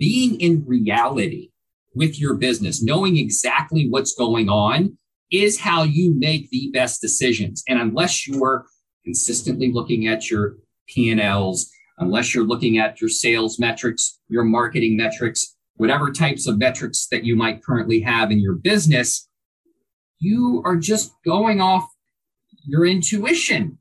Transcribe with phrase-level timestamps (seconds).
[0.00, 1.50] being in reality
[1.94, 4.96] with your business, knowing exactly what's going on
[5.30, 7.62] is how you make the best decisions.
[7.68, 8.64] And unless you're
[9.04, 10.56] consistently looking at your
[10.88, 17.06] P&Ls, unless you're looking at your sales metrics, your marketing metrics, whatever types of metrics
[17.10, 19.28] that you might currently have in your business,
[20.18, 21.86] you are just going off
[22.64, 23.78] your intuition.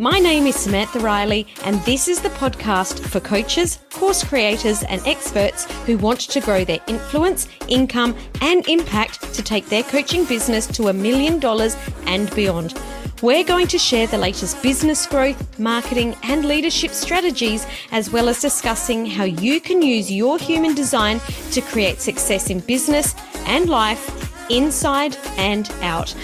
[0.00, 5.00] My name is Samantha Riley, and this is the podcast for coaches, course creators, and
[5.06, 10.66] experts who want to grow their influence, income, and impact to take their coaching business
[10.66, 11.76] to a million dollars
[12.06, 12.74] and beyond.
[13.22, 18.40] We're going to share the latest business growth, marketing, and leadership strategies, as well as
[18.40, 21.20] discussing how you can use your human design
[21.52, 23.14] to create success in business
[23.46, 26.14] and life inside and out.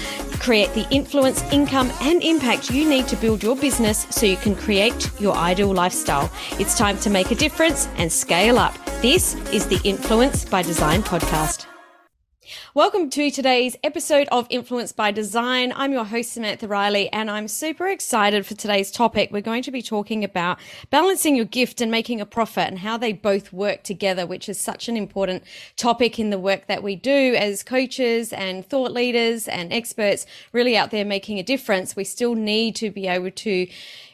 [0.41, 4.55] Create the influence, income, and impact you need to build your business so you can
[4.55, 6.31] create your ideal lifestyle.
[6.59, 8.75] It's time to make a difference and scale up.
[9.03, 11.70] This is the Influence by Design podcast.
[12.73, 15.73] Welcome to today's episode of Influence by Design.
[15.75, 19.33] I'm your host, Samantha Riley, and I'm super excited for today's topic.
[19.33, 22.97] We're going to be talking about balancing your gift and making a profit and how
[22.97, 25.43] they both work together, which is such an important
[25.77, 30.77] topic in the work that we do as coaches and thought leaders and experts really
[30.77, 31.97] out there making a difference.
[31.97, 33.67] We still need to be able to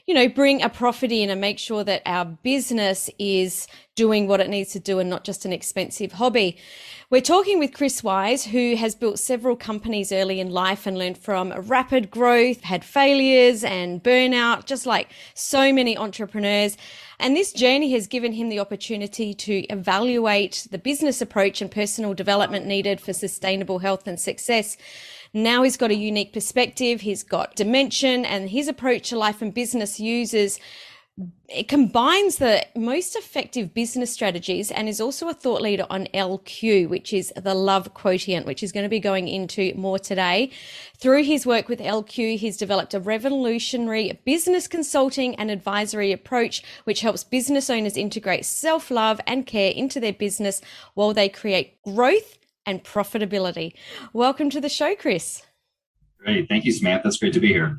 [0.07, 4.41] you know, bring a profit in and make sure that our business is doing what
[4.41, 6.57] it needs to do and not just an expensive hobby.
[7.11, 11.19] We're talking with Chris Wise, who has built several companies early in life and learned
[11.19, 16.77] from rapid growth, had failures and burnout, just like so many entrepreneurs.
[17.19, 22.13] And this journey has given him the opportunity to evaluate the business approach and personal
[22.13, 24.77] development needed for sustainable health and success.
[25.37, 29.53] Now he's got a unique perspective, he's got dimension, and his approach to life and
[29.53, 30.59] business uses
[31.49, 36.89] it combines the most effective business strategies and is also a thought leader on LQ,
[36.89, 40.51] which is the love quotient, which is going to be going into more today.
[40.99, 47.01] Through his work with LQ, he's developed a revolutionary business consulting and advisory approach, which
[47.01, 50.63] helps business owners integrate self love and care into their business
[50.95, 53.73] while they create growth and profitability.
[54.13, 55.43] Welcome to the show, Chris.
[56.19, 56.49] Great.
[56.49, 57.09] Thank you, Samantha.
[57.09, 57.79] It's great to be here.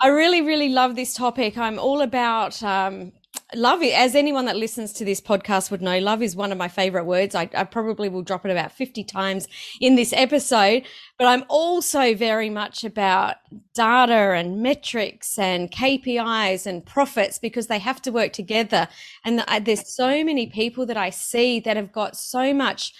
[0.00, 1.56] I really, really love this topic.
[1.56, 3.12] I'm all about um,
[3.54, 3.82] love.
[3.82, 7.04] As anyone that listens to this podcast would know, love is one of my favorite
[7.04, 7.34] words.
[7.34, 9.48] I, I, probably will drop it about 50 times
[9.80, 10.84] in this episode,
[11.18, 13.36] but I'm also very much about
[13.74, 18.88] data and metrics and KPIs and profits because they have to work together.
[19.24, 22.92] And there's so many people that I see that have got so much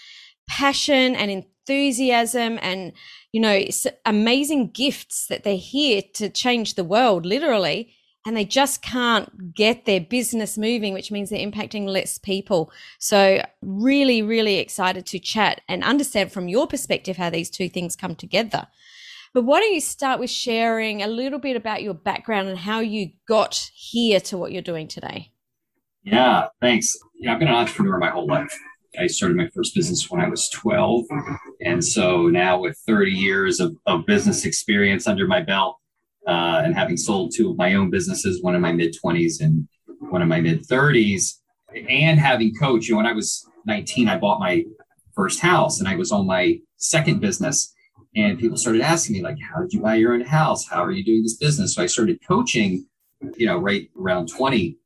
[0.47, 2.93] passion and enthusiasm and
[3.31, 3.63] you know
[4.05, 7.93] amazing gifts that they're here to change the world literally
[8.25, 12.71] and they just can't get their business moving which means they're impacting less people.
[12.99, 17.95] So really really excited to chat and understand from your perspective how these two things
[17.95, 18.67] come together.
[19.33, 22.81] But why don't you start with sharing a little bit about your background and how
[22.81, 25.31] you got here to what you're doing today?
[26.03, 26.93] Yeah thanks.
[27.19, 28.57] Yeah i've been an entrepreneur my whole life
[28.99, 31.05] I started my first business when I was 12.
[31.61, 35.77] And so now, with 30 years of, of business experience under my belt,
[36.27, 39.67] uh, and having sold two of my own businesses, one in my mid 20s and
[39.99, 41.39] one in my mid 30s,
[41.89, 44.63] and having coached, you know, when I was 19, I bought my
[45.15, 47.73] first house and I was on my second business.
[48.15, 50.67] And people started asking me, like, how did you buy your own house?
[50.67, 51.75] How are you doing this business?
[51.75, 52.85] So I started coaching,
[53.37, 54.77] you know, right around 20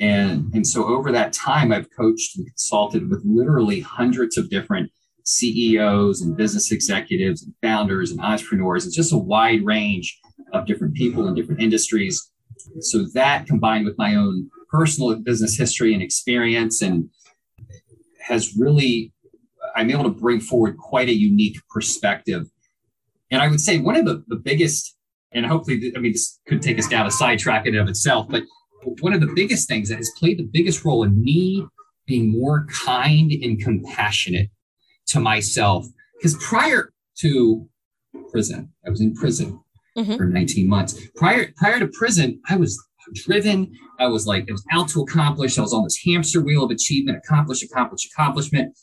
[0.00, 4.90] and, and so over that time, I've coached and consulted with literally hundreds of different
[5.24, 8.86] CEOs and business executives and founders and entrepreneurs.
[8.86, 10.18] It's just a wide range
[10.52, 12.30] of different people in different industries.
[12.80, 17.08] So that combined with my own personal business history and experience and
[18.20, 19.12] has really,
[19.76, 22.46] I'm able to bring forward quite a unique perspective.
[23.30, 24.96] And I would say one of the, the biggest,
[25.32, 28.26] and hopefully, I mean, this could take us down a sidetrack in and of itself,
[28.28, 28.42] but
[29.00, 31.66] one of the biggest things that has played the biggest role in me
[32.06, 34.50] being more kind and compassionate
[35.06, 35.86] to myself.
[36.18, 37.68] Because prior to
[38.30, 39.60] prison, I was in prison
[39.96, 40.16] mm-hmm.
[40.16, 41.00] for 19 months.
[41.16, 42.78] Prior prior to prison, I was
[43.14, 43.72] driven.
[43.98, 45.58] I was like, it was out to accomplish.
[45.58, 48.76] I was on this hamster wheel of achievement, accomplish, accomplish, accomplishment.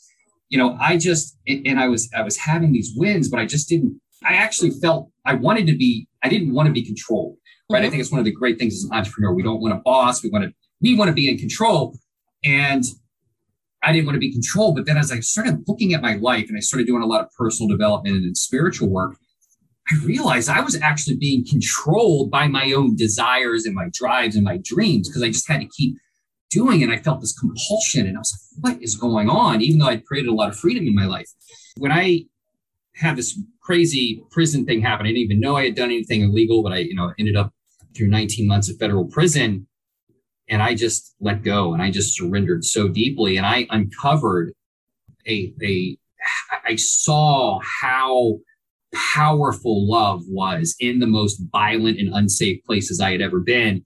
[0.49, 3.69] You know, I just and I was I was having these wins, but I just
[3.69, 4.00] didn't.
[4.23, 6.07] I actually felt I wanted to be.
[6.23, 7.37] I didn't want to be controlled
[7.71, 7.79] right?
[7.79, 7.87] Mm-hmm.
[7.87, 9.33] I think it's one of the great things as an entrepreneur.
[9.33, 10.23] We don't want a boss.
[10.23, 10.51] We want to,
[10.81, 11.97] we want to be in control.
[12.43, 12.83] And
[13.83, 14.75] I didn't want to be controlled.
[14.75, 17.21] But then as I started looking at my life and I started doing a lot
[17.21, 19.15] of personal development and spiritual work,
[19.91, 24.45] I realized I was actually being controlled by my own desires and my drives and
[24.45, 25.97] my dreams because I just had to keep
[26.51, 26.83] doing?
[26.83, 29.61] And I felt this compulsion and I was like, what is going on?
[29.61, 31.29] Even though I'd created a lot of freedom in my life.
[31.77, 32.25] When I
[32.95, 35.07] had this crazy prison thing happened.
[35.07, 37.53] I didn't even know I had done anything illegal, but I, you know, ended up
[37.95, 39.67] through 19 months of federal prison.
[40.49, 43.37] And I just let go and I just surrendered so deeply.
[43.37, 44.53] And I uncovered
[45.27, 45.97] a, a,
[46.65, 48.39] I saw how
[48.93, 53.83] powerful love was in the most violent and unsafe places I had ever been.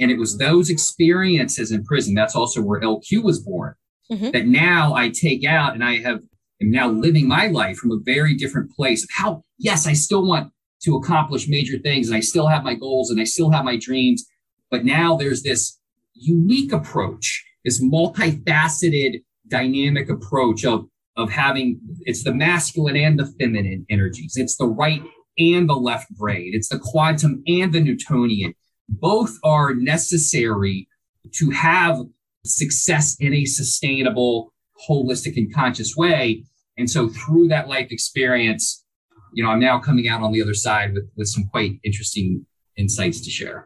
[0.00, 2.14] And it was those experiences in prison.
[2.14, 3.74] That's also where LQ was born.
[4.10, 4.30] Mm-hmm.
[4.30, 6.20] That now I take out and I have
[6.62, 10.26] am now living my life from a very different place of how, yes, I still
[10.26, 10.52] want
[10.82, 13.76] to accomplish major things and I still have my goals and I still have my
[13.76, 14.24] dreams.
[14.70, 15.78] But now there's this
[16.14, 23.84] unique approach, this multifaceted dynamic approach of of having it's the masculine and the feminine
[23.90, 24.34] energies.
[24.36, 25.02] It's the right
[25.36, 26.52] and the left brain.
[26.54, 28.54] It's the quantum and the Newtonian.
[28.88, 30.88] Both are necessary
[31.34, 31.98] to have
[32.44, 34.52] success in a sustainable,
[34.88, 36.44] holistic, and conscious way.
[36.76, 38.84] And so through that life experience,
[39.32, 42.46] you know, I'm now coming out on the other side with, with some quite interesting
[42.76, 43.64] insights to share.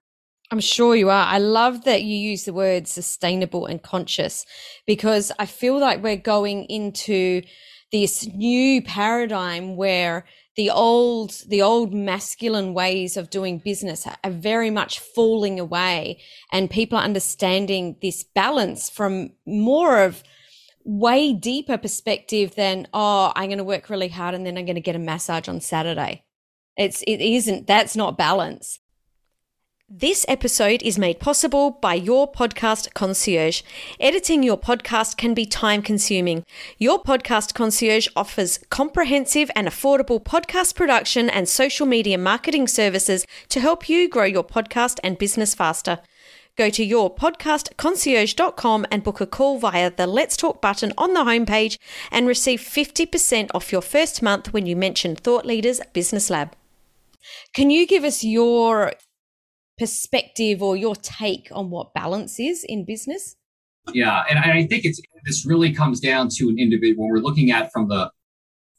[0.50, 1.26] I'm sure you are.
[1.26, 4.44] I love that you use the word sustainable and conscious
[4.86, 7.42] because I feel like we're going into
[7.90, 10.26] this new paradigm where
[10.56, 16.20] the old the old masculine ways of doing business are very much falling away
[16.52, 20.22] and people are understanding this balance from more of
[20.84, 24.74] way deeper perspective than oh i'm going to work really hard and then i'm going
[24.74, 26.24] to get a massage on saturday
[26.76, 28.80] it's it isn't that's not balance
[29.94, 33.60] this episode is made possible by your podcast concierge.
[34.00, 36.44] Editing your podcast can be time consuming.
[36.78, 43.60] Your podcast concierge offers comprehensive and affordable podcast production and social media marketing services to
[43.60, 45.98] help you grow your podcast and business faster.
[46.58, 51.78] Go to yourpodcastconcierge.com and book a call via the Let's Talk button on the homepage
[52.10, 56.54] and receive 50% off your first month when you mention Thought Leaders Business Lab.
[57.54, 58.92] Can you give us your
[59.78, 63.36] perspective or your take on what balance is in business?
[63.94, 67.04] Yeah, and I think it's this really comes down to an individual.
[67.04, 68.10] When we're looking at from the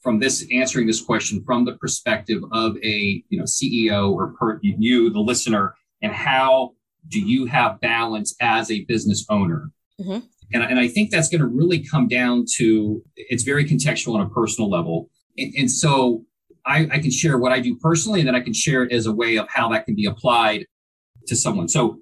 [0.02, 4.60] from this answering this question from the perspective of a you know CEO or per,
[4.62, 6.76] you the listener, and how
[7.08, 9.72] do you have balance as a business owner?
[10.00, 10.26] Mm-hmm.
[10.54, 14.22] And, and I think that's going to really come down to it's very contextual on
[14.22, 15.10] a personal level.
[15.38, 16.26] And, and so
[16.66, 19.06] I, I, can share what I do personally, and then I can share it as
[19.06, 20.66] a way of how that can be applied
[21.28, 21.68] to someone.
[21.68, 22.00] So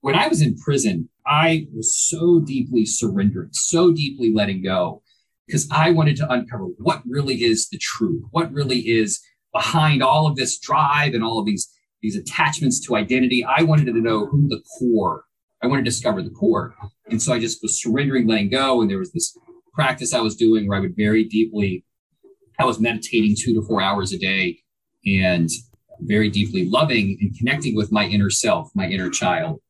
[0.00, 5.02] when I was in prison, I was so deeply surrendering, so deeply letting go,
[5.46, 9.20] because I wanted to uncover what really is the truth, what really is
[9.52, 11.70] behind all of this drive and all of these
[12.04, 13.42] these attachments to identity.
[13.42, 15.24] I wanted to know who the core.
[15.62, 16.74] I wanted to discover the core,
[17.08, 18.82] and so I just was surrendering, letting go.
[18.82, 19.34] And there was this
[19.72, 21.82] practice I was doing where I would very deeply.
[22.58, 24.58] I was meditating two to four hours a day,
[25.06, 25.48] and
[26.00, 29.60] very deeply loving and connecting with my inner self, my inner child,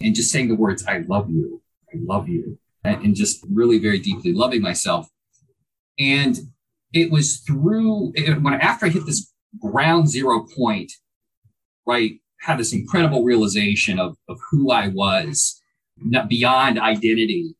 [0.00, 1.60] and just saying the words, I love you,
[1.92, 5.06] I love you, and just really very deeply loving myself.
[5.98, 6.38] And
[6.94, 10.90] it was through when after I hit this ground zero point,
[11.86, 15.60] right, had this incredible realization of, of who I was,
[16.28, 17.54] beyond identity.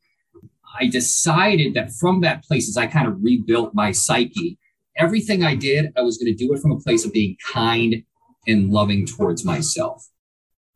[0.80, 4.58] I decided that from that place, as I kind of rebuilt my psyche,
[4.96, 8.02] everything I did, I was going to do it from a place of being kind
[8.46, 10.08] and loving towards myself.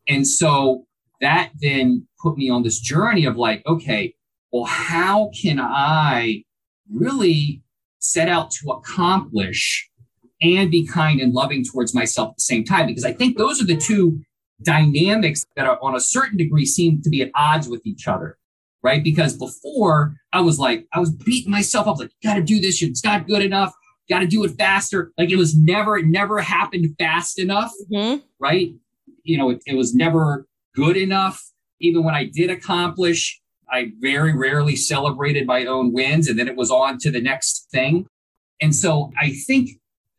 [0.06, 0.86] And so
[1.20, 4.14] that then put me on this journey of like, okay,
[4.52, 6.44] well, how can I
[6.90, 7.62] really
[7.98, 9.90] set out to accomplish
[10.40, 12.86] and be kind and loving towards myself at the same time?
[12.86, 14.20] Because I think those are the two
[14.62, 18.36] dynamics that are on a certain degree seem to be at odds with each other.
[18.82, 19.02] Right.
[19.02, 22.80] Because before I was like, I was beating myself up, like, got to do this.
[22.80, 23.74] It's not good enough
[24.08, 25.12] got to do it faster.
[25.18, 28.20] Like it was never, it never happened fast enough, mm-hmm.
[28.38, 28.70] right?
[29.22, 31.44] You know, it, it was never good enough.
[31.80, 33.40] Even when I did accomplish,
[33.70, 37.68] I very rarely celebrated my own wins, and then it was on to the next
[37.70, 38.06] thing.
[38.60, 39.70] And so I think,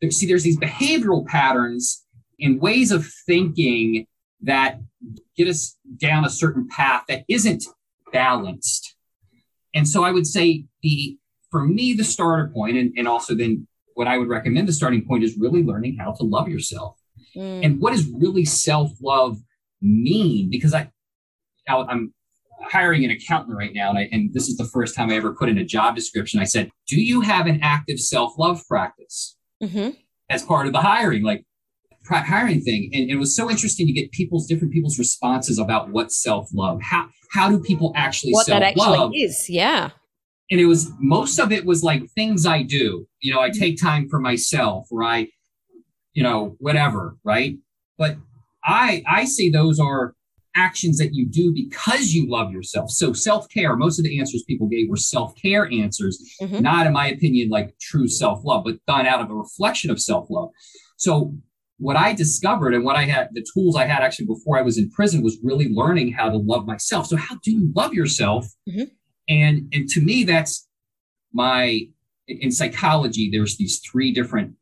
[0.08, 2.04] see, there's these behavioral patterns
[2.40, 4.06] and ways of thinking
[4.42, 4.80] that
[5.36, 7.64] get us down a certain path that isn't
[8.12, 8.96] balanced.
[9.74, 11.18] And so I would say the
[11.50, 15.04] for me the starter point and, and also then what I would recommend the starting
[15.04, 16.96] point is really learning how to love yourself.
[17.36, 17.64] Mm.
[17.64, 19.38] And what does really self love
[19.82, 20.48] mean?
[20.48, 20.90] Because I,
[21.68, 22.14] I'm
[22.62, 25.34] hiring an accountant right now, and, I, and this is the first time I ever
[25.34, 26.40] put in a job description.
[26.40, 29.90] I said, "Do you have an active self love practice mm-hmm.
[30.28, 31.44] as part of the hiring?" Like
[32.06, 35.90] hiring thing, and, and it was so interesting to get people's different people's responses about
[35.90, 39.10] what self love, how how do people actually what that self-love?
[39.10, 39.48] actually is.
[39.48, 39.90] Yeah.
[40.50, 43.06] and it was most of it was like things I do.
[43.20, 45.28] You know, I take time for myself, or I,
[46.12, 47.56] you know, whatever, right?
[47.98, 48.16] But
[48.64, 50.14] I I see those are
[50.56, 52.90] actions that you do because you love yourself.
[52.90, 56.60] So self-care, most of the answers people gave were self-care answers, Mhm.
[56.60, 60.50] not in my opinion like true self-love, but done out of a reflection of self-love.
[60.96, 61.36] So
[61.78, 64.76] what I discovered and what I had the tools I had actually before I was
[64.76, 67.06] in prison was really learning how to love myself.
[67.06, 68.46] So how do you love yourself?
[68.68, 68.90] Mhm.
[69.28, 70.68] And and to me that's
[71.32, 71.82] my
[72.26, 74.56] in psychology there's these three different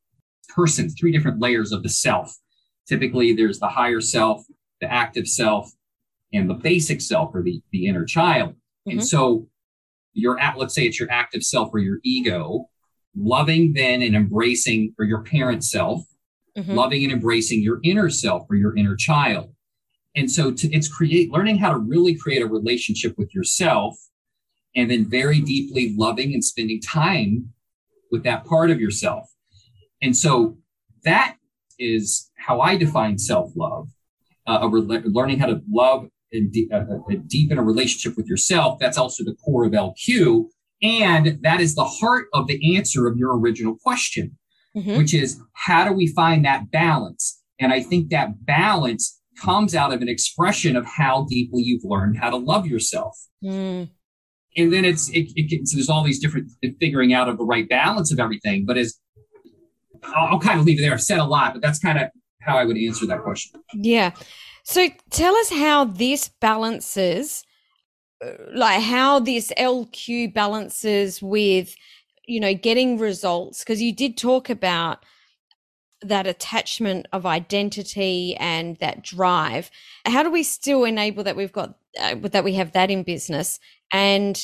[0.48, 2.38] persons, three different layers of the self.
[2.86, 4.44] Typically there's the higher self,
[4.80, 5.72] the active self,
[6.32, 8.54] and the basic self or the the inner child.
[8.86, 9.04] And Mhm.
[9.04, 9.48] so
[10.12, 12.68] your at let's say it's your active self or your ego,
[13.14, 16.04] loving then and embracing or your parent self,
[16.56, 16.74] Mhm.
[16.74, 19.54] loving and embracing your inner self or your inner child.
[20.16, 23.96] And so to, it's create learning how to really create a relationship with yourself
[24.74, 27.52] and then very deeply loving and spending time
[28.10, 29.28] with that part of yourself.
[30.02, 30.58] And so
[31.04, 31.36] that
[31.78, 33.88] is how I define self-love.
[34.46, 38.26] Uh, a rela- learning how to love and de- uh, uh, deepen a relationship with
[38.26, 38.78] yourself.
[38.78, 40.46] That's also the core of LQ.
[40.82, 44.36] And that is the heart of the answer of your original question
[44.76, 44.98] Mhm.
[44.98, 47.42] which is how do we find that balance?
[47.58, 52.18] And I think that balance comes out of an expression of how deeply you've learned
[52.18, 53.16] how to love yourself.
[53.42, 53.88] Mm.
[54.56, 57.68] And then it's it, it gets, there's all these different figuring out of the right
[57.68, 58.66] balance of everything.
[58.66, 58.98] But as
[60.04, 60.92] I'll, I'll kind of leave it there.
[60.92, 62.08] I've said a lot, but that's kind of
[62.42, 63.60] how I would answer that question.
[63.74, 64.12] Yeah.
[64.68, 67.46] So tell us how this balances,
[68.22, 71.74] uh, like how this LQ balances with,
[72.26, 73.60] you know, getting results.
[73.60, 75.06] Because you did talk about
[76.02, 79.70] that attachment of identity and that drive.
[80.04, 83.58] How do we still enable that we've got, uh, that we have that in business
[83.90, 84.38] and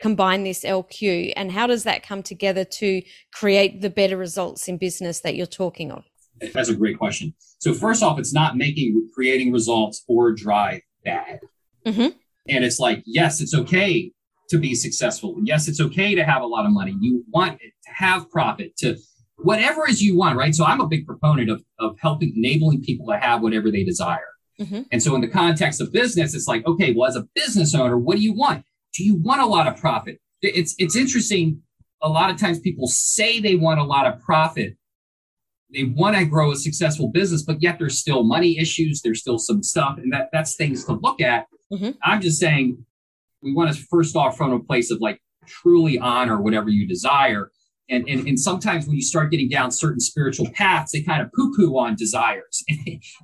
[0.00, 1.34] combine this LQ?
[1.36, 3.00] And how does that come together to
[3.32, 6.02] create the better results in business that you're talking of?
[6.52, 7.34] That's a great question.
[7.58, 11.40] So first off, it's not making creating results or drive bad.
[11.86, 12.14] Mhm.
[12.48, 14.12] And it's like, yes, it's okay
[14.50, 15.36] to be successful.
[15.44, 16.96] Yes, it's okay to have a lot of money.
[17.00, 18.96] You want it to have profit, to
[19.36, 20.54] whatever is you want, right?
[20.54, 24.26] So I'm a big proponent of, of helping enabling people to have whatever they desire.
[24.60, 24.86] Mhm.
[24.92, 27.98] And so in the context of business, it's like, okay, well, as a business owner,
[27.98, 28.64] what do you want?
[28.96, 30.20] Do you want a lot of profit?
[30.42, 31.62] It's it's interesting.
[32.02, 34.76] A lot of times people say they want a lot of profit,
[35.72, 39.00] they want to grow a successful business, but yet there's still money issues.
[39.02, 41.46] There's still some stuff, and that that's things to look at.
[41.72, 41.96] Mhm.
[42.02, 42.84] I'm just saying
[43.42, 47.50] we want to first off from a place of like truly honor whatever you desire.
[47.88, 51.30] And, and, and sometimes when you start getting down certain spiritual paths, they kind of
[51.32, 52.62] poo poo on desires.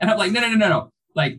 [0.01, 0.93] and I'm like, no, no, no, no, no.
[1.15, 1.39] Like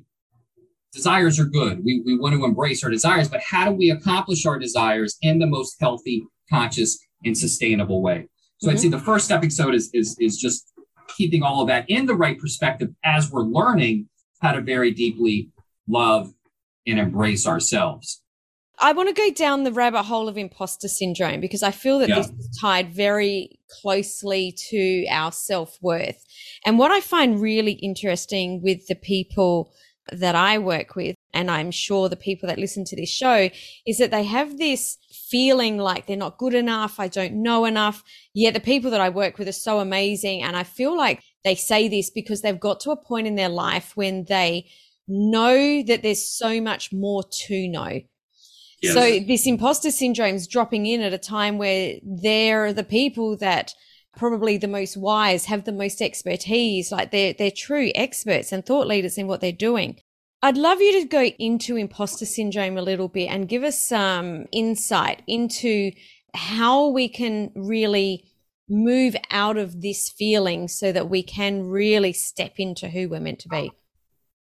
[0.94, 1.84] desires are good.
[1.84, 5.39] We, we want to embrace our desires, but how do we accomplish our desires in
[5.39, 8.28] the most healthy, conscious, and sustainable way?
[8.62, 8.80] So I'd Mhm.
[8.80, 10.69] say the first episode is, is, is just
[11.18, 14.08] keeping all of that in the right perspective as we're learning
[14.42, 15.50] how to very deeply
[15.88, 16.32] love
[16.88, 18.22] and embrace ourselves.
[18.82, 22.10] I want to go down the rabbit hole of imposter syndrome because I feel that
[22.10, 22.16] Yeah.
[22.16, 26.24] this is tied very closely to our self worth.
[26.66, 29.74] And what I find really interesting with the people
[30.12, 33.50] that I work with, and I'm sure the people that listen to this show,
[33.86, 38.04] is that they have this feeling like they're not good enough, I don't know enough.
[38.34, 40.42] Yet the people that I work with are so amazing.
[40.42, 43.50] And I feel like they say this because they've got to a point in their
[43.50, 44.70] life when they
[45.08, 48.02] know that there's so much more to know.
[48.82, 48.94] Yes.
[48.94, 53.74] So this imposter syndrome is dropping in at a time where they're the people that
[54.18, 58.88] probably the most wise, have the most expertise, like they're they're true experts and thought
[58.88, 60.00] leaders in what they're doing.
[60.41, 64.46] I'd love you to go into imposter syndrome a little bit and give us some
[64.51, 65.91] insight into
[66.34, 68.24] how we can really
[68.69, 73.39] move out of this feeling so that we can really step into who we're meant
[73.39, 73.72] to be.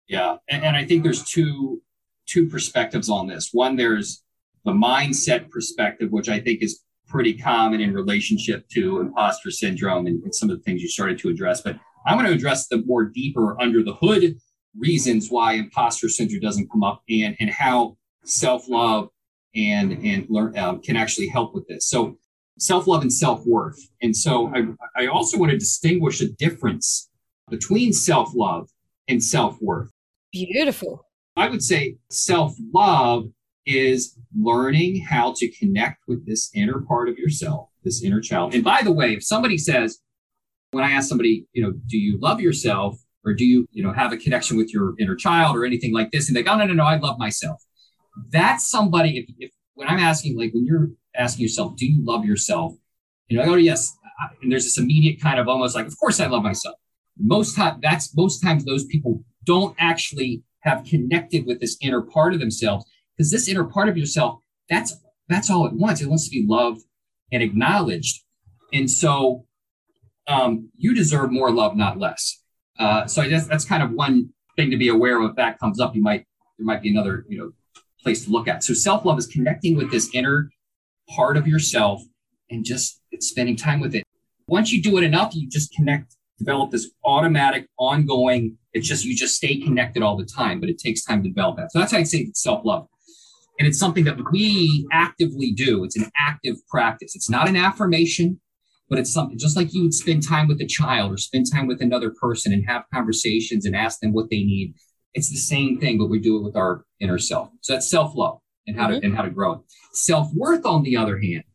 [0.07, 1.81] Yeah, and, and I think there's two
[2.27, 3.50] two perspectives on this.
[3.51, 4.24] One, there's
[4.63, 10.24] the mindset perspective, which I think is pretty common in relationship to imposter syndrome and,
[10.24, 11.62] and some of the things you started to address.
[11.62, 14.36] But I'm going to address the more deeper under the hood
[14.78, 19.10] reasons why imposter syndrome doesn't come up and and how self love
[19.56, 21.90] and and learn um, can actually help with this.
[21.90, 22.18] So
[22.60, 23.80] self love and self worth.
[24.01, 27.10] And so I I also want to distinguish a difference
[27.50, 28.70] between self love
[29.08, 29.92] and self worth.
[30.32, 31.06] Beautiful.
[31.36, 33.25] I would say self love
[33.66, 38.56] is learning how to connect with this inner part of yourself, this inner child.
[38.56, 40.00] And by the way, if somebody says,
[40.72, 43.94] when I ask somebody, you know, do you love yourself or do you, you know,
[43.94, 46.28] have a connection with your inner child or anything like this?
[46.28, 47.62] And they go, oh, no, no, no, I love myself.
[48.30, 52.25] that's somebody, if, if when I'm asking, like when you're asking yourself, do you love
[52.25, 52.74] yourself?
[53.28, 53.96] You know, go, yes.
[54.42, 56.75] And there's this immediate kind of almost like, of course I love myself.
[57.18, 62.34] Most time, that's most times those people don't actually have connected with this inner part
[62.34, 62.86] of themselves
[63.16, 64.96] because this inner part of yourself, that's
[65.28, 66.01] that's all it wants.
[66.01, 66.82] It wants to be loved
[67.32, 68.24] and acknowledged.
[68.74, 69.46] And so
[70.28, 72.40] um, you deserve more love, not less.
[72.82, 75.30] Uh, so I guess that's kind of one thing to be aware of.
[75.30, 76.26] If that comes up, you might
[76.58, 77.52] there might be another you know
[78.02, 78.64] place to look at.
[78.64, 80.50] So self love is connecting with this inner
[81.16, 82.02] part of yourself
[82.50, 84.04] and just spending time with it.
[84.48, 88.58] Once you do it enough, you just connect, develop this automatic, ongoing.
[88.74, 91.58] It's just you just stay connected all the time, but it takes time to develop
[91.58, 91.72] that.
[91.72, 92.88] So that's how I'd say self love.
[93.60, 95.84] And it's something that we actively do.
[95.84, 97.16] It's an active practice.
[97.16, 98.42] It's not an affirmation
[98.91, 101.65] but it's something just like you would spend time with a child or spend time
[101.65, 104.75] with another person and have conversations and ask them what they need.
[105.13, 107.51] It's the same thing, but we do it with our inner self.
[107.62, 109.00] So that's self love and how mm-hmm.
[109.00, 109.60] to and how to grow it.
[109.93, 111.45] Self worth, on the other hand,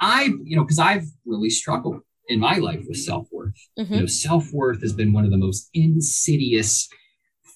[0.00, 3.54] I you know because I've really struggled in my life with self worth.
[3.78, 3.94] Mm-hmm.
[3.94, 6.90] You know, self worth has been one of the most insidious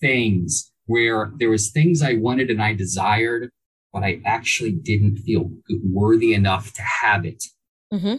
[0.00, 3.50] things where there was things I wanted and I desired,
[3.92, 7.44] but I actually didn't feel worthy enough to have it.
[7.92, 8.14] Mm-hmm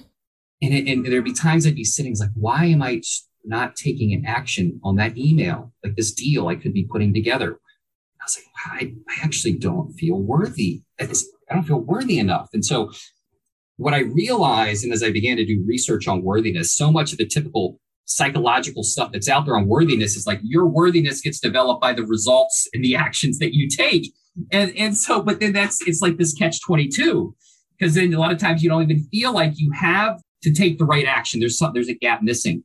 [0.61, 3.01] and, it, and there'd be times I'd be sitting like, why am I
[3.43, 7.59] not taking an action on that email, like this deal I could be putting together?
[8.21, 10.81] I was like, I, I actually don't feel worthy.
[10.99, 11.07] I
[11.51, 12.49] don't feel worthy enough.
[12.53, 12.91] And so
[13.77, 17.17] what I realized, and as I began to do research on worthiness, so much of
[17.17, 21.81] the typical psychological stuff that's out there on worthiness is like your worthiness gets developed
[21.81, 24.13] by the results and the actions that you take.
[24.51, 27.35] And, and so, but then that's, it's like this catch 22
[27.77, 30.77] because then a lot of times you don't even feel like you have to take
[30.77, 31.39] the right action.
[31.39, 32.63] There's some, there's a gap missing.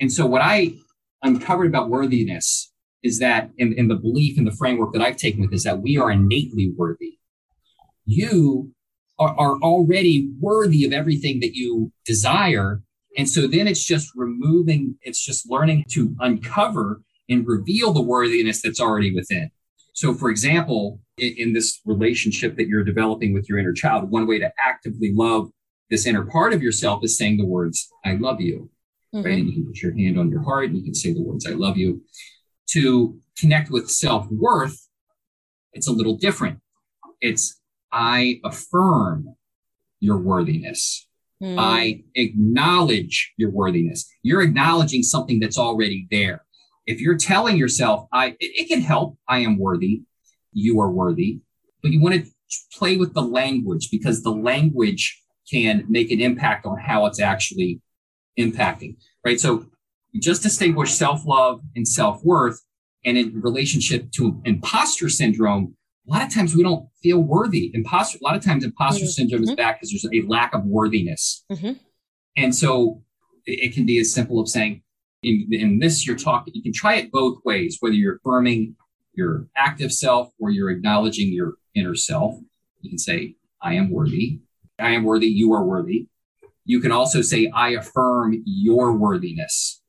[0.00, 0.74] And so what I
[1.22, 2.70] uncovered about worthiness
[3.02, 5.80] is that in, in the belief and the framework that I've taken with is that
[5.80, 7.18] we are innately worthy.
[8.04, 8.72] You
[9.18, 12.82] are, are already worthy of everything that you desire.
[13.16, 18.60] And so then it's just removing, it's just learning to uncover and reveal the worthiness
[18.60, 19.50] that's already within.
[19.94, 24.26] So, for example, in, in, this relationship that you're developing with your inner child, one
[24.26, 25.50] way to actively love
[25.92, 28.70] this inner part of yourself is saying the words, I love you.
[29.14, 29.26] Mm-hmm.
[29.26, 29.38] Right.
[29.38, 31.46] And you can put your hand on your heart and you can say the words,
[31.46, 32.02] I love you.
[32.70, 34.88] To connect with self worth,
[35.74, 36.60] it's a little different.
[37.20, 37.60] It's,
[37.92, 39.36] I affirm
[40.00, 41.06] your worthiness.
[41.42, 41.56] Mm.
[41.58, 44.10] I acknowledge your worthiness.
[44.22, 46.46] You're acknowledging something that's already there.
[46.86, 49.18] If you're telling yourself, I, it, it can help.
[49.28, 50.04] I am worthy.
[50.54, 51.40] You are worthy,
[51.82, 52.30] but you want to
[52.72, 57.80] play with the language because the language can make an impact on how it's actually
[58.38, 59.40] impacting, right?
[59.40, 59.66] So
[60.20, 62.60] just distinguish self love and self worth.
[63.04, 65.76] And in relationship to imposter syndrome,
[66.08, 67.70] a lot of times we don't feel worthy.
[67.74, 69.10] Imposter, a lot of times imposter mm-hmm.
[69.10, 71.44] syndrome is back because there's a lack of worthiness.
[71.50, 71.72] Mm-hmm.
[72.36, 73.02] And so
[73.44, 74.82] it can be as simple of saying,
[75.22, 78.76] in, in this, you're talking, you can try it both ways, whether you're affirming
[79.14, 82.34] your active self or you're acknowledging your inner self.
[82.80, 84.40] You can say, I am worthy.
[84.78, 86.06] I am worthy, you are worthy.
[86.64, 89.80] You can also say, I affirm your worthiness.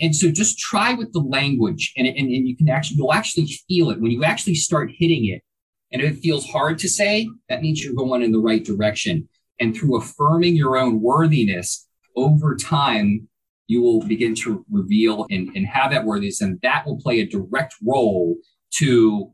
[0.00, 3.46] And so just try with the language and, and, and you can actually, you'll actually
[3.68, 5.42] feel it when you actually start hitting it.
[5.90, 9.28] And if it feels hard to say, that means you're going in the right direction.
[9.58, 13.28] And through affirming your own worthiness over time,
[13.66, 16.40] you will begin to reveal and, and have that worthiness.
[16.40, 18.36] And that will play a direct role
[18.76, 19.32] to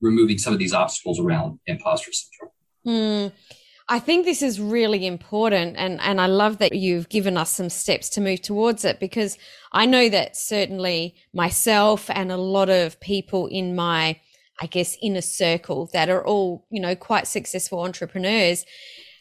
[0.00, 2.50] removing some of these obstacles around imposter syndrome.
[2.86, 3.32] Mm.
[3.92, 7.68] I think this is really important and and I love that you've given us some
[7.68, 9.36] steps to move towards it because
[9.70, 14.18] I know that certainly myself and a lot of people in my
[14.62, 18.64] I guess inner circle that are all, you know, quite successful entrepreneurs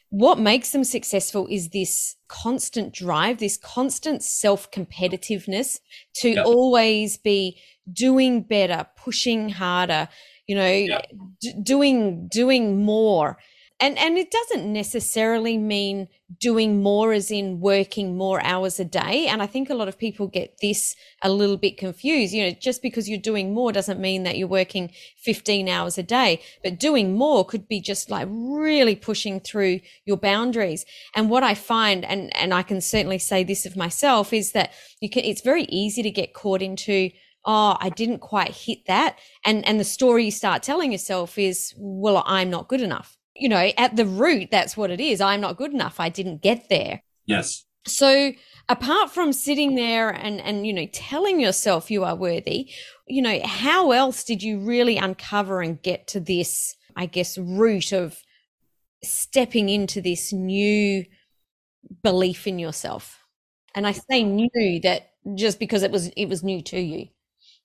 [0.10, 5.80] what makes them successful is this constant drive, this constant self competitiveness
[6.16, 6.46] to yep.
[6.46, 7.58] always be
[7.92, 10.08] doing better, pushing harder,
[10.48, 11.10] you know, yep.
[11.42, 13.38] d- doing, doing more
[13.82, 16.08] and and it doesn't necessarily mean
[16.39, 19.28] doing more as in working more hours a day.
[19.28, 22.34] And i think a lot of people get this a little bit confused.
[22.34, 26.04] You know just because you're doing more doesn't mean that you're working 15 hours a
[26.04, 26.41] day.
[26.63, 30.86] But doing more could be just like really pushing through your boundaries.
[31.15, 34.72] And what i find and and i can certainly say this of myself is that
[35.02, 37.10] you can it's very easy to get caught into
[37.46, 39.17] oh i didn't quite hit that.
[39.44, 43.49] And and the story you start telling yourself is well i'm not good enough you
[43.49, 45.19] know, at the root, that's what it is.
[45.19, 45.99] I'm not good enough.
[45.99, 47.01] I didn't get there.
[47.25, 47.65] Yes.
[47.88, 48.34] So,
[48.69, 52.71] apart from sitting there and and you know telling yourself you are worthy,
[53.08, 57.91] you know, how else did you really uncover and get to this, I guess, root
[57.91, 58.21] of
[59.04, 61.06] stepping into this new
[62.04, 63.17] belief in yourself?
[63.73, 67.08] And I say new that just because it was it was new to you.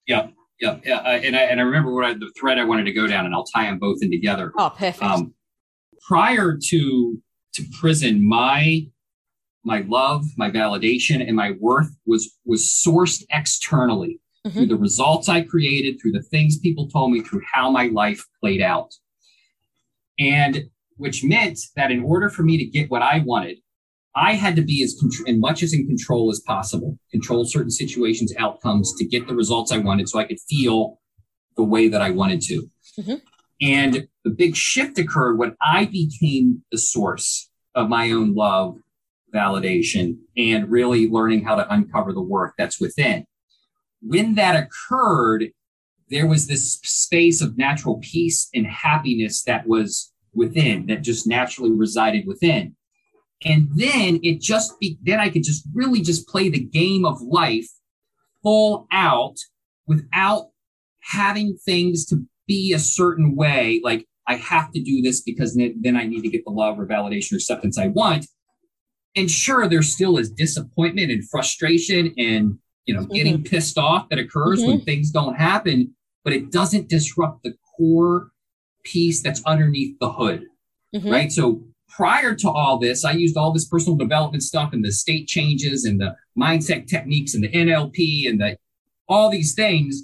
[0.07, 1.01] Yeah, yeah, yeah.
[1.01, 3.27] Uh, and I and I remember what I, the thread I wanted to go down,
[3.27, 4.53] and I'll tie them both in together.
[4.57, 5.03] Oh, perfect.
[5.03, 5.35] Um,
[6.07, 7.23] prior to
[7.55, 8.87] to prison, my
[9.65, 14.57] my love, my validation, and my worth was was sourced externally mm-hmm.
[14.57, 18.25] through the results I created, through the things people told me, through how my life
[18.41, 18.93] played out.
[20.19, 20.65] And
[20.97, 23.59] which meant that in order for me to get what I wanted,
[24.15, 28.33] I had to be as and much as in control as possible, control certain situations,
[28.39, 31.01] outcomes to get the results I wanted so I could feel
[31.57, 32.71] the way that I wanted to.
[32.99, 33.15] Mm-hmm.
[33.61, 38.77] And the big shift occurred when I became the source of my own love,
[39.33, 43.25] validation, and really learning how to uncover the work that's within.
[44.03, 45.53] When that occurred,
[46.11, 51.71] there was this space of natural peace and happiness that was within, that just naturally
[51.71, 52.75] resided within.
[53.45, 57.23] And then it just be, then I could just really just play the game of
[57.23, 57.69] life
[58.43, 59.37] full out
[59.87, 60.49] without
[61.01, 63.81] having things to be a certain way.
[63.85, 66.87] Like I have to do this because then I need to get the love or
[66.87, 68.27] validation or acceptance I want.
[69.15, 73.13] And sure, there still is disappointment and frustration and you know mm-hmm.
[73.13, 74.71] getting pissed off that occurs mm-hmm.
[74.71, 78.31] when things don't happen, but it doesn't disrupt the core
[78.85, 80.45] peace that's underneath the hood.
[80.95, 81.11] Mm-hmm.
[81.11, 81.33] Right.
[81.33, 85.27] So prior to all this, I used all this personal development stuff and the state
[85.29, 88.57] changes and the mindset techniques and the NLP and the
[89.09, 90.03] all these things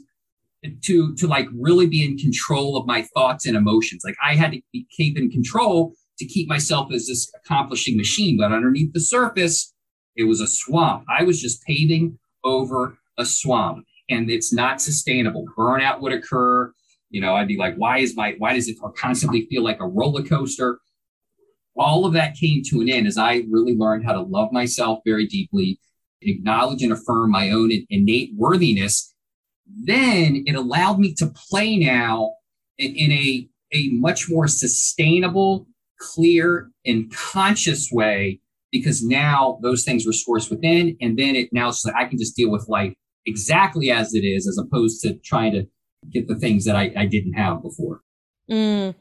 [0.83, 4.03] to to like really be in control of my thoughts and emotions.
[4.05, 8.39] Like I had to be, keep in control to keep myself as this accomplishing machine.
[8.39, 9.73] But underneath the surface,
[10.17, 11.05] it was a swamp.
[11.09, 15.45] I was just paving over a swamp, and it's not sustainable.
[15.57, 16.73] Burnout would occur.
[17.11, 19.87] You know, I'd be like, why is my why does it constantly feel like a
[19.87, 20.79] roller coaster?
[21.77, 25.01] all of that came to an end as I really learned how to love myself
[25.05, 25.79] very deeply,
[26.21, 29.12] acknowledge and affirm my own innate worthiness.
[29.81, 32.35] Then it allowed me to play now
[32.79, 35.67] in, in a, a much more sustainable,
[35.99, 40.97] clear, and conscious way because now those things were sourced within.
[41.01, 42.95] And then it now so I can just deal with life
[43.27, 45.67] exactly as it is, as opposed to trying to
[46.11, 48.01] get the things that I, I didn't have before.
[48.51, 48.95] Mm.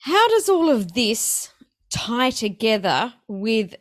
[0.00, 1.52] How does all of this
[1.90, 3.74] tie together with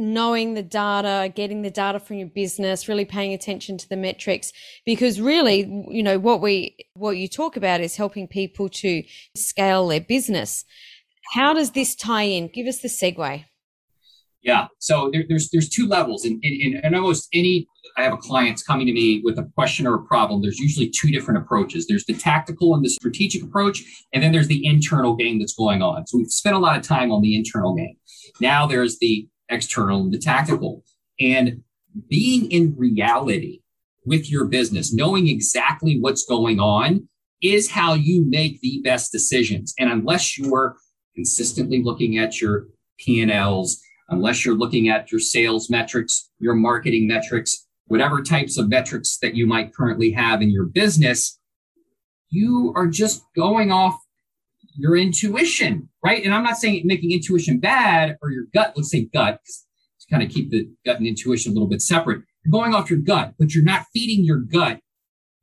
[0.00, 4.52] knowing the data, getting the data from your business, really paying attention to the metrics
[4.84, 5.60] because really,
[5.90, 9.02] you know, what we what you talk about is helping people to
[9.36, 10.64] scale their business.
[11.34, 12.48] How does this tie in?
[12.48, 13.44] Give us the segue.
[14.42, 14.68] Yeah.
[14.78, 18.16] So there, there's there's two levels, and in, in, in, almost any I have a
[18.16, 20.40] clients coming to me with a question or a problem.
[20.40, 21.86] There's usually two different approaches.
[21.86, 23.82] There's the tactical and the strategic approach,
[24.14, 26.06] and then there's the internal game that's going on.
[26.06, 27.96] So we've spent a lot of time on the internal game.
[28.40, 30.84] Now there's the external and the tactical,
[31.18, 31.62] and
[32.08, 33.60] being in reality
[34.06, 37.08] with your business, knowing exactly what's going on,
[37.42, 39.74] is how you make the best decisions.
[39.78, 40.76] And unless you're
[41.14, 42.66] consistently looking at your
[42.98, 48.58] P and Ls unless you're looking at your sales metrics, your marketing metrics, whatever types
[48.58, 51.38] of metrics that you might currently have in your business,
[52.28, 53.98] you are just going off
[54.74, 56.24] your intuition, right?
[56.24, 60.22] And I'm not saying making intuition bad or your gut, let's say gut, to kind
[60.22, 62.22] of keep the gut and intuition a little bit separate.
[62.44, 64.80] You're going off your gut, but you're not feeding your gut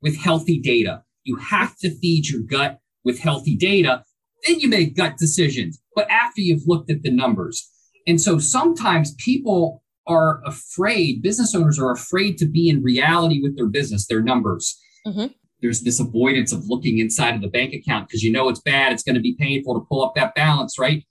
[0.02, 1.02] with healthy data.
[1.24, 4.04] You have to feed your gut with healthy data.
[4.46, 7.68] Then you make gut decisions, but after you've looked at the numbers.
[8.06, 13.56] And so sometimes people are afraid, business owners are afraid to be in reality with
[13.56, 14.78] their business, their numbers.
[15.06, 15.26] Mm-hmm.
[15.60, 18.92] There's this avoidance of looking inside of the bank account because you know it's bad.
[18.92, 21.04] It's going to be painful to pull up that balance, right?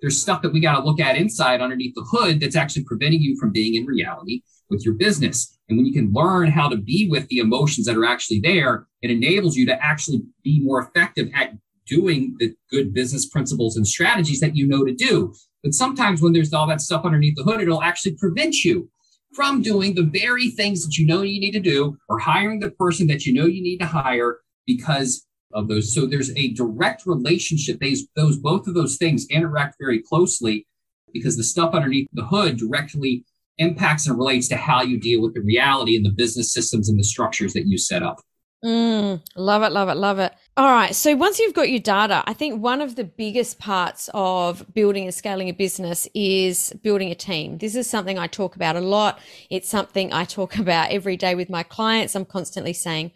[0.00, 3.22] There's stuff that we got to look at inside underneath the hood that's actually preventing
[3.22, 5.56] you from being in reality with your business.
[5.68, 8.86] And when you can learn how to be with the emotions that are actually there,
[9.02, 11.52] it enables you to actually be more effective at
[11.86, 15.32] doing the good business principles and strategies that you know to do.
[15.62, 18.90] But sometimes when there's all that stuff underneath the hood, it'll actually prevent you
[19.34, 22.70] from doing the very things that you know you need to do or hiring the
[22.70, 25.94] person that you know you need to hire because of those.
[25.94, 27.80] So there's a direct relationship.
[27.80, 30.66] Those, those both of those things interact very closely
[31.12, 33.24] because the stuff underneath the hood directly
[33.58, 36.98] impacts and relates to how you deal with the reality and the business systems and
[36.98, 38.20] the structures that you set up.
[38.64, 40.32] Mm, love it, love it, love it.
[40.54, 40.94] All right.
[40.94, 45.04] So once you've got your data, I think one of the biggest parts of building
[45.04, 47.56] and scaling a business is building a team.
[47.56, 49.18] This is something I talk about a lot.
[49.48, 52.14] It's something I talk about every day with my clients.
[52.14, 53.12] I'm constantly saying,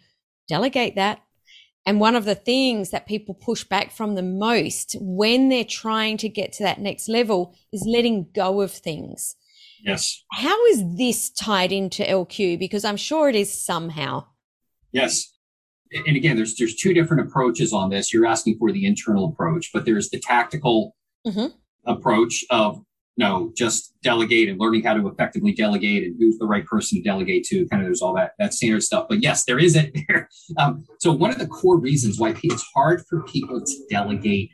[0.47, 1.21] delegate that.
[1.85, 6.17] And one of the things that people push back from the most when they're trying
[6.17, 9.35] to get to that next level is letting go of things.
[9.85, 10.23] Yes.
[10.33, 12.57] How is this tied into LQ?
[12.57, 14.25] Because I'm sure it is somehow.
[14.91, 15.36] Yes
[15.91, 18.13] and again, there's there's two different approaches on this.
[18.13, 20.95] You're asking for the internal approach, but there's the tactical
[21.25, 21.47] mm-hmm.
[21.85, 22.81] approach of
[23.17, 27.03] no, just delegate and learning how to effectively delegate and who's the right person to
[27.03, 27.67] delegate to.
[27.67, 29.07] Kind of there's all that that standard stuff.
[29.09, 30.29] But yes, there is it there.
[30.57, 34.51] Um, so one of the core reasons why it's hard for people to delegate,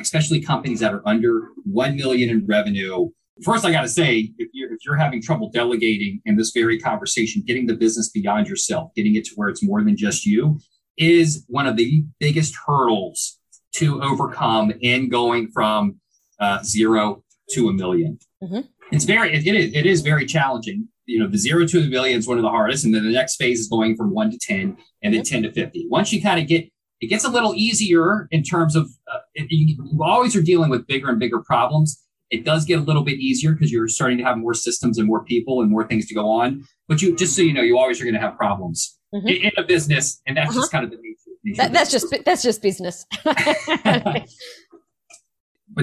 [0.00, 3.10] especially companies that are under one million in revenue.
[3.44, 6.78] First, I got to say, if you're if you're having trouble delegating in this very
[6.78, 10.58] conversation, getting the business beyond yourself, getting it to where it's more than just you,
[10.96, 13.38] is one of the biggest hurdles
[13.74, 16.00] to overcome in going from
[16.40, 18.60] uh, zero to a 1000000 mm-hmm.
[18.90, 20.88] It's very, it, it, is, it is very challenging.
[21.06, 22.84] You know, the zero to a million is one of the hardest.
[22.84, 25.42] And then the next phase is going from one to 10 and then mm-hmm.
[25.42, 25.86] 10 to 50.
[25.90, 26.68] Once you kind of get,
[27.00, 30.86] it gets a little easier in terms of, uh, you, you always are dealing with
[30.86, 32.02] bigger and bigger problems.
[32.30, 35.06] It does get a little bit easier because you're starting to have more systems and
[35.06, 36.64] more people and more things to go on.
[36.86, 39.28] But you, just so you know, you always are going to have problems mm-hmm.
[39.28, 40.60] in, a business, and that's uh-huh.
[40.60, 41.30] just kind of the nature.
[41.44, 43.06] nature that, that's just that's just business.
[43.24, 44.26] but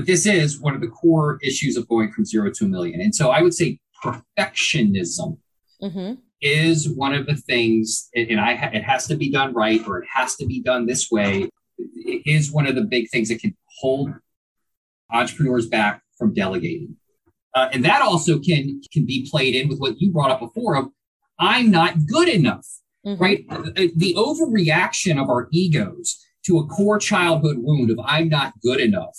[0.06, 3.16] this is one of the core issues of going from zero to a million, and
[3.16, 5.38] so I would say perfectionism
[5.82, 6.14] mm-hmm.
[6.42, 10.08] is one of the things, and I it has to be done right or it
[10.14, 11.50] has to be done this way.
[11.78, 14.14] It is one of the big things that can hold
[15.12, 16.96] entrepreneurs back from delegating.
[17.54, 20.76] Uh, and that also can can be played in with what you brought up before
[20.76, 20.88] of
[21.40, 22.66] I'm not good enough
[23.06, 23.22] mm-hmm.
[23.22, 23.48] right?
[23.96, 29.18] The overreaction of our egos to a core childhood wound of I'm not good enough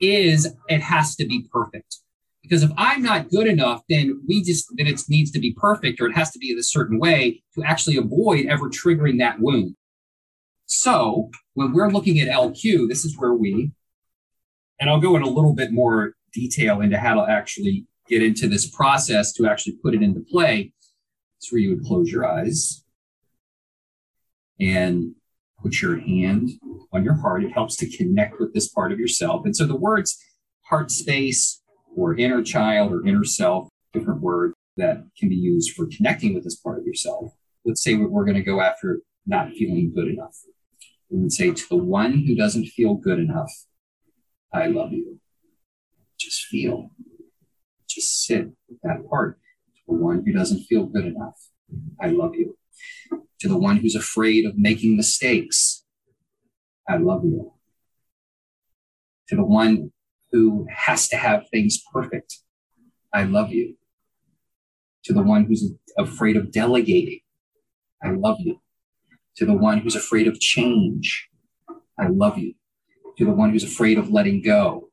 [0.00, 1.98] is it has to be perfect.
[2.42, 6.00] Because if I'm not good enough, then we just then it needs to be perfect
[6.00, 9.40] or it has to be in a certain way to actually avoid ever triggering that
[9.40, 9.76] wound.
[10.66, 13.72] So when we're looking at LQ, this is where we,
[14.80, 18.48] and I'll go in a little bit more detail into how to actually get into
[18.48, 20.72] this process to actually put it into play.
[21.38, 22.84] It's where you would close your eyes
[24.60, 25.14] and
[25.62, 26.50] put your hand
[26.92, 27.44] on your heart.
[27.44, 29.44] It helps to connect with this part of yourself.
[29.44, 30.16] And so the words
[30.62, 31.62] heart space
[31.96, 36.44] or inner child or inner self, different words that can be used for connecting with
[36.44, 37.32] this part of yourself.
[37.64, 40.36] Let's say we're going to go after not feeling good enough.
[41.10, 43.50] We would say to the one who doesn't feel good enough,
[44.52, 45.20] I love you.
[46.18, 46.90] Just feel,
[47.88, 49.38] just sit with that part.
[49.76, 51.48] To the one who doesn't feel good enough,
[52.00, 52.58] I love you
[53.40, 55.84] to the one who's afraid of making mistakes,
[56.88, 57.52] I love you.
[59.28, 59.92] To the one
[60.32, 62.38] who has to have things perfect,
[63.12, 63.76] I love you.
[65.04, 67.20] To the one who's afraid of delegating,
[68.02, 68.60] I love you.
[69.36, 71.28] To the one who's afraid of change,
[71.98, 72.54] I love you.
[73.18, 74.87] To the one who's afraid of letting go,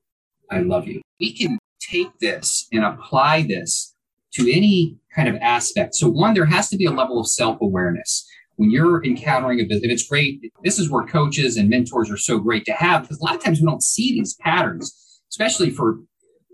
[0.51, 1.01] I love you.
[1.19, 3.95] We can take this and apply this
[4.33, 5.95] to any kind of aspect.
[5.95, 8.27] So, one, there has to be a level of self awareness
[8.57, 10.41] when you're encountering a business, and it's great.
[10.63, 13.43] This is where coaches and mentors are so great to have because a lot of
[13.43, 15.99] times we don't see these patterns, especially for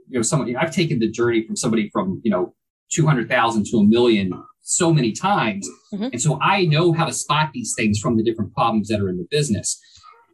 [0.08, 0.56] you know someone.
[0.56, 2.54] I've taken the journey from somebody from you know
[2.92, 6.10] two hundred thousand to a million so many times, mm-hmm.
[6.12, 9.10] and so I know how to spot these things from the different problems that are
[9.10, 9.80] in the business.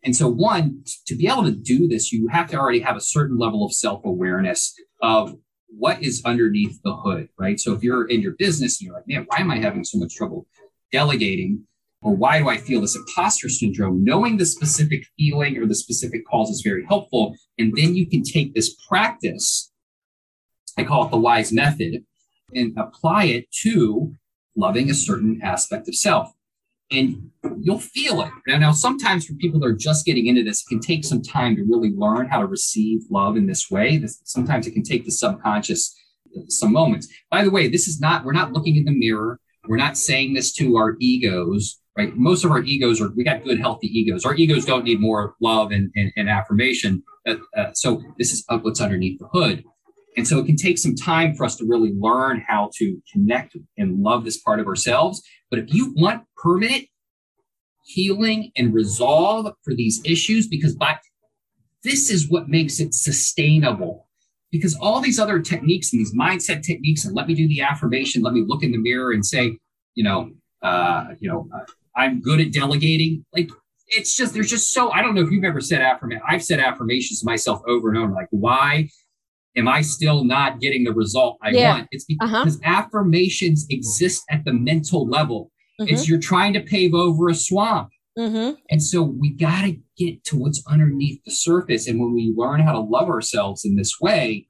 [0.08, 3.02] And so, one, to be able to do this, you have to already have a
[3.02, 5.36] certain level of self awareness of
[5.68, 7.60] what is underneath the hood, right?
[7.60, 9.98] So, if you're in your business and you're like, man, why am I having so
[9.98, 10.48] much trouble
[10.94, 11.66] delegating
[12.02, 14.02] or why do I feel this imposter syndrome?
[14.02, 17.36] Knowing the specific feeling or the specific cause is very helpful.
[17.58, 19.74] And then you can take this practice,
[20.78, 22.06] I call it the wise method,
[22.56, 24.14] and apply it to
[24.56, 26.32] loving a certain aspect of self.
[26.90, 28.32] And you'll feel it.
[28.48, 31.22] Now, now, sometimes for people that are just getting into this, it can take some
[31.22, 33.98] time to really learn how to receive love in this way.
[33.98, 35.94] This, sometimes it can take the subconscious
[36.48, 37.08] some moments.
[37.30, 40.34] By the way, this is not, we're not looking in the mirror we're not saying
[40.34, 42.16] this to our egos, right?
[42.16, 44.26] Most of our egos are, we got good, healthy egos.
[44.26, 47.04] Our egos don't need more love and, and, and affirmation.
[47.28, 49.64] Uh, uh, so this is what's underneath the hood.
[50.16, 53.56] And so it can take some time for us to really learn how to connect
[53.78, 55.22] and love this part of ourselves.
[55.52, 56.86] But if you want permanent
[57.86, 60.98] healing and resolve for these issues, because by
[61.84, 64.08] this is what makes it sustainable
[64.52, 68.24] because all these other techniques and these mindset techniques and let me do the affirmation
[68.24, 69.58] let me look in the mirror and say
[69.94, 70.32] you know
[70.64, 71.64] uh, you know uh,
[71.96, 73.50] i'm good at delegating like
[73.88, 76.22] it's just there's just so I don't know if you've ever said affirmation.
[76.28, 78.90] I've said affirmations to myself over and over, like why
[79.56, 81.74] am I still not getting the result I yeah.
[81.76, 81.88] want?
[81.92, 82.44] It's uh-huh.
[82.44, 82.84] because uh-huh.
[82.84, 85.52] affirmations exist at the mental level.
[85.80, 85.94] Mm-hmm.
[85.94, 87.90] It's you're trying to pave over a swamp.
[88.18, 88.56] Mm-hmm.
[88.70, 91.88] And so we got to get to what's underneath the surface.
[91.88, 94.48] And when we learn how to love ourselves in this way,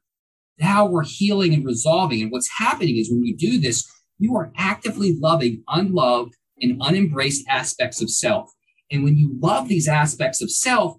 [0.60, 2.22] now we're healing and resolving.
[2.22, 3.86] And what's happening is when you do this,
[4.20, 8.50] you are actively loving unloved and unembraced aspects of self.
[8.90, 10.96] And when you love these aspects of self,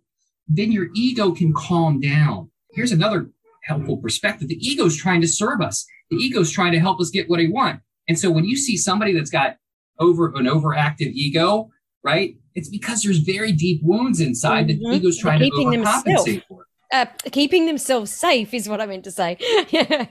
[0.46, 2.50] then your ego can calm down.
[2.72, 3.30] Here's another
[3.64, 4.48] helpful perspective.
[4.48, 5.86] The ego is trying to serve us.
[6.10, 7.80] The ego is trying to help us get what they want.
[8.08, 9.56] And so when you see somebody that's got
[9.98, 11.70] over an overactive ego,
[12.04, 12.36] right?
[12.54, 14.82] It's because there's very deep wounds inside mm-hmm.
[14.82, 16.66] that the ego's trying to overcompensate for.
[16.92, 19.36] Uh, keeping themselves safe is what I meant to say.
[19.70, 20.06] yeah.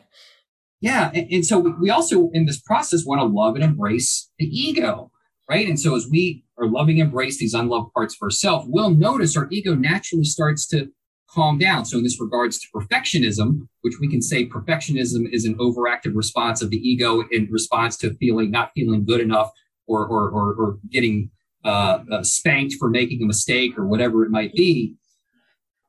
[0.80, 1.10] Yeah.
[1.14, 5.12] And, and so we also, in this process, want to love and embrace the ego,
[5.50, 5.68] right?
[5.68, 9.48] And so as we are loving, embrace these unloved parts of ourselves, we'll notice our
[9.50, 10.90] ego naturally starts to
[11.30, 11.86] calm down.
[11.86, 16.62] So in this regards to perfectionism, which we can say perfectionism is an overactive response
[16.62, 19.52] of the ego in response to feeling not feeling good enough
[19.88, 21.32] or or or, or getting
[21.66, 24.96] uh, uh, spanked for making a mistake or whatever it might be.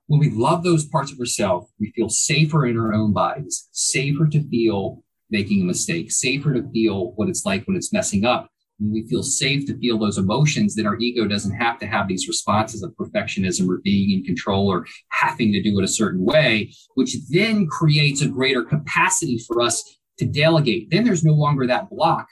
[0.06, 4.26] When we love those parts of ourselves, we feel safer in our own bodies, safer
[4.26, 8.50] to feel making a mistake, safer to feel what it's like when it's messing up.
[8.78, 12.08] When we feel safe to feel those emotions, then our ego doesn't have to have
[12.08, 16.24] these responses of perfectionism or being in control or having to do it a certain
[16.24, 20.90] way, which then creates a greater capacity for us to delegate.
[20.90, 22.28] Then there's no longer that block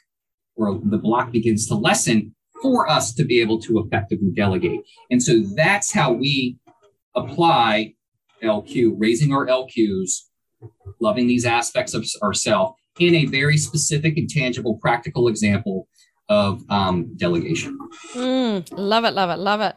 [0.57, 4.81] or the block begins to lessen for us to be able to effectively delegate.
[5.11, 6.59] And so that's how we
[7.15, 7.95] apply
[8.43, 10.23] LQ, raising our LQs,
[11.01, 15.89] loving these aspects of ourselves in a very specific and tangible, practical example
[16.29, 17.79] of um, delegation.
[18.15, 19.77] Mm, love it, love it, love it.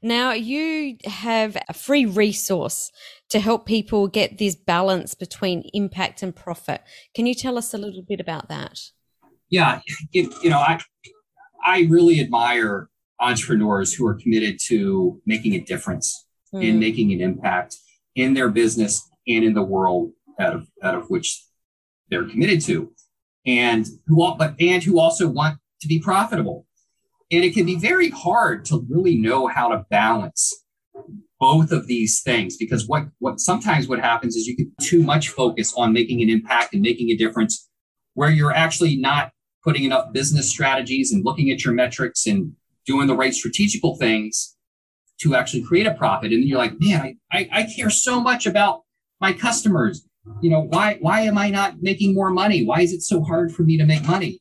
[0.00, 2.92] Now, you have a free resource
[3.30, 6.82] to help people get this balance between impact and profit.
[7.14, 8.78] Can you tell us a little bit about that?
[9.50, 9.80] Yeah,
[10.12, 10.80] it, you know, I
[11.64, 12.88] I really admire
[13.20, 16.64] entrepreneurs who are committed to making a difference mm.
[16.64, 17.76] in making an impact
[18.14, 21.44] in their business and in the world out of out of which
[22.10, 22.92] they're committed to,
[23.46, 26.66] and who but and who also want to be profitable.
[27.30, 30.64] And it can be very hard to really know how to balance
[31.38, 35.28] both of these things because what what sometimes what happens is you get too much
[35.28, 37.68] focus on making an impact and making a difference
[38.14, 39.30] where you're actually not
[39.68, 42.54] putting enough business strategies and looking at your metrics and
[42.86, 44.56] doing the right strategical things
[45.20, 46.32] to actually create a profit.
[46.32, 48.84] And then you're like, man, I, I, I care so much about
[49.20, 50.08] my customers.
[50.40, 52.64] You know, why why am I not making more money?
[52.64, 54.40] Why is it so hard for me to make money?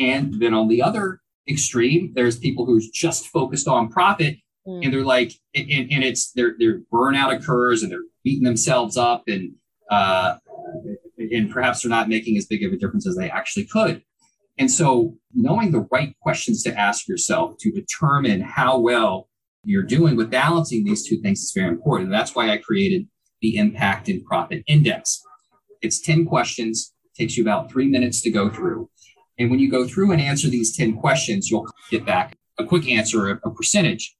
[0.00, 4.84] And then on the other extreme, there's people who's just focused on profit mm.
[4.84, 9.22] and they're like, and, and, it's their their burnout occurs and they're beating themselves up
[9.28, 9.52] and
[9.92, 10.38] uh,
[11.18, 14.02] and perhaps they're not making as big of a difference as they actually could.
[14.58, 19.28] And so knowing the right questions to ask yourself to determine how well
[19.64, 22.06] you're doing with balancing these two things is very important.
[22.06, 23.06] And that's why I created
[23.42, 25.22] the impact and profit index.
[25.82, 28.88] It's 10 questions, takes you about three minutes to go through.
[29.38, 32.88] And when you go through and answer these 10 questions, you'll get back a quick
[32.88, 34.16] answer, a, a percentage.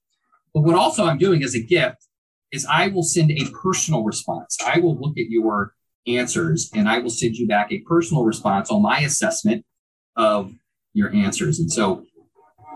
[0.53, 2.07] But what also I'm doing as a gift
[2.51, 4.57] is I will send a personal response.
[4.65, 5.73] I will look at your
[6.05, 9.65] answers and I will send you back a personal response on my assessment
[10.17, 10.51] of
[10.93, 11.59] your answers.
[11.59, 12.03] And so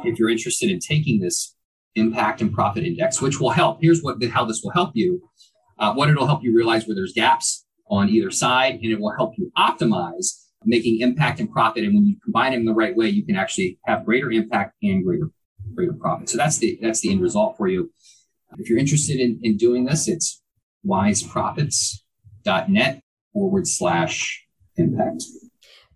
[0.06, 1.56] if you're interested in taking this
[1.96, 5.22] impact and profit index, which will help, here's what how this will help you.
[5.78, 9.16] Uh, what it'll help you realize where there's gaps on either side, and it will
[9.16, 11.84] help you optimize making impact and profit.
[11.84, 15.04] And when you combine them the right way, you can actually have greater impact and
[15.04, 15.32] greater
[15.74, 16.30] greater profit.
[16.30, 17.92] So that's the that's the end result for you.
[18.58, 20.42] If you're interested in, in doing this, it's
[20.86, 23.02] wiseprofits.net
[23.34, 25.24] forward slash impact.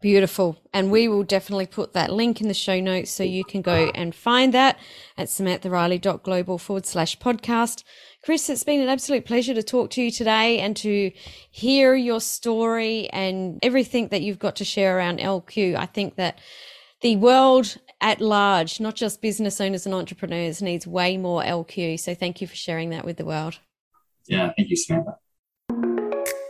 [0.02, 0.58] Beautiful.
[0.74, 3.92] And we will definitely put that link in the show notes so you can go
[3.96, 4.78] and find that
[5.18, 7.84] at samanthariley.global forward slash podcast.
[8.24, 11.12] Chris, it's been an absolute pleasure to talk to you today and to
[11.50, 15.76] hear your story and everything that you've got to share around LQ.
[15.76, 16.40] I think that
[17.02, 22.00] the world at large, not just business owners and entrepreneurs, needs way more LQ.
[22.00, 23.60] So thank you for sharing that with the world.
[24.28, 25.18] Yeah, thank you, Samantha.